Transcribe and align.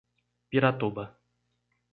Piratuba 0.49 1.05